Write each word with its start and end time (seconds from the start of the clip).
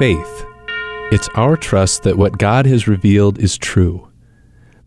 faith. 0.00 0.46
It's 1.12 1.28
our 1.34 1.58
trust 1.58 2.04
that 2.04 2.16
what 2.16 2.38
God 2.38 2.64
has 2.64 2.88
revealed 2.88 3.38
is 3.38 3.58
true. 3.58 4.08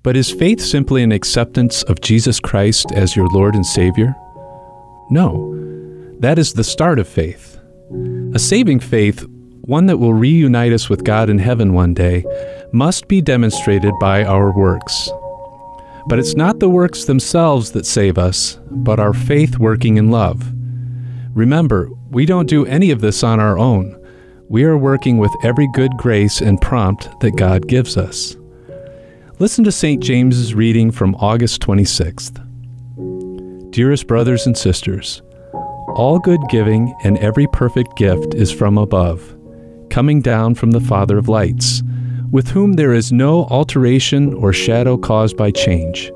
But 0.02 0.18
is 0.18 0.32
faith 0.32 0.60
simply 0.60 1.04
an 1.04 1.12
acceptance 1.12 1.84
of 1.84 2.02
Jesus 2.02 2.40
Christ 2.40 2.92
as 2.96 3.16
your 3.16 3.28
Lord 3.28 3.54
and 3.54 3.64
Savior? 3.64 4.16
No. 5.12 5.54
That 6.18 6.40
is 6.40 6.54
the 6.54 6.64
start 6.64 6.98
of 6.98 7.08
faith. 7.08 7.60
A 8.34 8.40
saving 8.40 8.80
faith, 8.80 9.24
one 9.62 9.86
that 9.86 9.98
will 9.98 10.16
reunite 10.16 10.74
us 10.74 10.90
with 10.90 11.04
God 11.04 11.30
in 11.30 11.38
heaven 11.38 11.74
one 11.74 11.94
day, 11.94 12.26
must 12.72 13.08
be 13.08 13.22
demonstrated 13.22 13.94
by 14.02 14.24
our 14.24 14.52
works. 14.52 15.12
But 16.08 16.18
it's 16.18 16.34
not 16.34 16.60
the 16.60 16.70
works 16.70 17.06
themselves 17.06 17.70
that 17.74 17.86
save 17.86 18.18
us, 18.18 18.58
but 18.72 19.00
our 19.00 19.14
faith 19.14 19.60
working 19.60 19.98
in 19.98 20.10
love. 20.10 20.52
Remember, 21.36 21.92
we 22.10 22.26
don't 22.26 22.50
do 22.50 22.66
any 22.66 22.90
of 22.90 23.02
this 23.02 23.24
on 23.24 23.40
our 23.40 23.60
own. 23.60 24.00
We 24.50 24.64
are 24.66 24.78
working 24.78 25.18
with 25.18 25.32
every 25.44 25.68
good 25.74 25.92
grace 25.98 26.42
and 26.42 26.62
prompt 26.62 27.20
that 27.22 27.36
God 27.36 27.68
gives 27.68 27.98
us. 27.98 28.36
Listen 29.40 29.64
to 29.64 29.72
St. 29.72 30.02
James's 30.04 30.54
reading 30.54 30.92
from 30.92 31.16
August 31.16 31.62
26th. 31.62 32.40
Dearest 33.72 34.08
brothers 34.08 34.46
and 34.46 34.58
sisters, 34.58 35.22
all 35.96 36.20
good 36.20 36.42
giving 36.50 36.96
and 37.04 37.18
every 37.18 37.48
perfect 37.48 37.96
gift 37.98 38.36
is 38.36 38.52
from 38.52 38.78
above, 38.78 39.36
coming 39.90 40.22
down 40.22 40.56
from 40.56 40.72
the 40.72 40.82
Father 40.82 41.18
of 41.18 41.28
lights 41.28 41.82
with 42.34 42.48
whom 42.48 42.74
there 42.74 42.94
is 42.94 43.12
no 43.12 43.46
alteration 43.46 44.34
or 44.34 44.52
shadow 44.52 44.98
caused 44.98 45.38
by 45.38 45.52
change. 45.52 46.12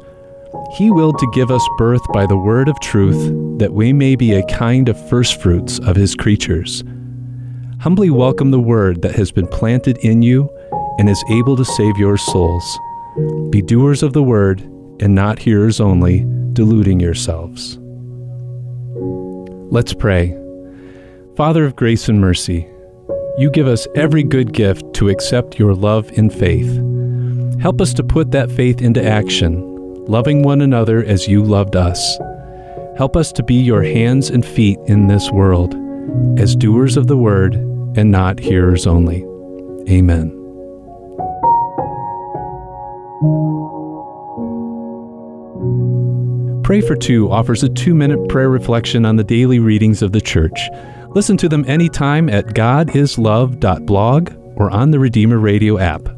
He 0.75 0.89
willed 0.89 1.19
to 1.19 1.31
give 1.31 1.51
us 1.51 1.63
birth 1.77 2.01
by 2.11 2.25
the 2.25 2.35
word 2.35 2.67
of 2.67 2.79
truth, 2.79 3.31
that 3.59 3.73
we 3.73 3.93
may 3.93 4.15
be 4.15 4.33
a 4.33 4.45
kind 4.47 4.89
of 4.89 5.09
firstfruits 5.09 5.77
of 5.79 5.95
his 5.95 6.15
creatures. 6.15 6.83
Humbly 7.79 8.09
welcome 8.09 8.49
the 8.49 8.59
word 8.59 9.03
that 9.03 9.13
has 9.13 9.31
been 9.31 9.47
planted 9.47 9.99
in 9.99 10.23
you 10.23 10.49
and 10.97 11.07
is 11.07 11.23
able 11.29 11.55
to 11.55 11.63
save 11.63 11.95
your 11.97 12.17
souls. 12.17 12.79
Be 13.51 13.61
doers 13.61 14.01
of 14.01 14.13
the 14.13 14.23
word 14.23 14.61
and 14.99 15.13
not 15.13 15.37
hearers 15.37 15.79
only, 15.79 16.25
deluding 16.53 16.99
yourselves. 16.99 17.77
Let's 19.71 19.93
pray. 19.93 20.35
Father 21.35 21.65
of 21.65 21.75
grace 21.75 22.09
and 22.09 22.19
mercy, 22.19 22.67
you 23.37 23.51
give 23.51 23.67
us 23.67 23.87
every 23.93 24.23
good 24.23 24.53
gift 24.53 24.83
to 24.95 25.09
accept 25.09 25.59
your 25.59 25.75
love 25.75 26.09
in 26.13 26.31
faith. 26.31 26.81
Help 27.61 27.79
us 27.79 27.93
to 27.93 28.03
put 28.03 28.31
that 28.31 28.51
faith 28.51 28.81
into 28.81 29.05
action, 29.05 29.61
loving 30.05 30.41
one 30.41 30.61
another 30.61 31.03
as 31.03 31.27
you 31.27 31.43
loved 31.43 31.75
us. 31.75 32.17
Help 32.97 33.15
us 33.15 33.31
to 33.33 33.43
be 33.43 33.53
your 33.53 33.83
hands 33.83 34.31
and 34.31 34.43
feet 34.43 34.79
in 34.87 35.05
this 35.05 35.29
world, 35.31 35.75
as 36.37 36.55
doers 36.55 36.97
of 36.97 37.07
the 37.07 37.17
word 37.17 37.55
and 37.95 38.11
not 38.11 38.39
hearers 38.39 38.85
only. 38.87 39.23
Amen. 39.89 40.33
Pray 46.63 46.81
for 46.81 46.97
Two 46.97 47.31
offers 47.31 47.63
a 47.63 47.69
two 47.69 47.95
minute 47.95 48.27
prayer 48.27 48.49
reflection 48.49 49.05
on 49.05 49.15
the 49.15 49.23
daily 49.23 49.59
readings 49.59 50.01
of 50.01 50.11
the 50.11 50.19
Church. 50.19 50.59
Listen 51.15 51.37
to 51.37 51.47
them 51.47 51.63
anytime 51.65 52.29
at 52.29 52.47
godislove.blog 52.47 54.33
or 54.57 54.69
on 54.71 54.91
the 54.91 54.99
Redeemer 54.99 55.37
Radio 55.37 55.77
app. 55.77 56.16